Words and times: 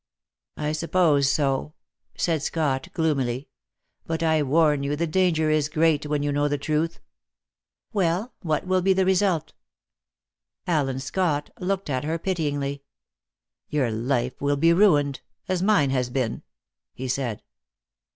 "I 0.57 0.71
suppose 0.71 1.31
so," 1.31 1.75
said 2.17 2.41
Scott 2.41 2.87
gloomily; 2.91 3.49
"but 4.07 4.23
I 4.23 4.41
warn 4.41 4.81
you 4.81 4.95
the 4.95 5.05
danger 5.05 5.51
is 5.51 5.69
great 5.69 6.07
when 6.07 6.23
you 6.23 6.31
know 6.31 6.47
the 6.47 6.57
truth" 6.57 6.99
"Well, 7.93 8.33
what 8.41 8.65
will 8.65 8.81
be 8.81 8.93
the 8.93 9.05
result?" 9.05 9.53
Allen 10.65 10.99
Scott 10.99 11.51
looked 11.59 11.87
at 11.87 12.03
her 12.03 12.17
pityingly. 12.17 12.81
"Your 13.69 13.91
life 13.91 14.41
will 14.41 14.57
be 14.57 14.73
ruined, 14.73 15.21
as 15.47 15.61
mine 15.61 15.91
has 15.91 16.09
been," 16.09 16.41
he 16.95 17.07
said. 17.07 17.43